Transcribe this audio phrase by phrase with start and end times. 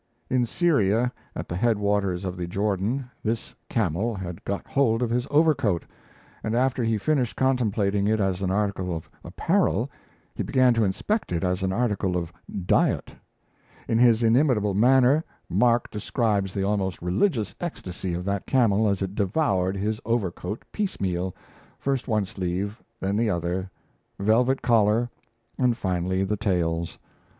[0.31, 5.11] In Syria, at the head waters of the Jordan, this camel had got hold of
[5.11, 5.85] his overcoat;
[6.43, 9.91] and after he finished contemplating it as an article of apparel,
[10.33, 12.33] he began to inspect it as an article of
[12.65, 13.13] diet.
[13.87, 19.13] In his inimitable manner, Mark describes the almost religious ecstasy of that camel as it
[19.13, 21.35] devoured his overcoat piecemeal
[21.77, 23.69] first one sleeve, then the other,
[24.17, 25.11] velvet collar,
[25.59, 26.97] and finally the tails.